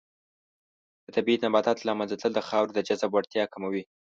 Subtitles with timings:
[1.05, 3.83] د طبیعي نباتاتو له منځه تلل د خاورې د جذب وړتیا کموي.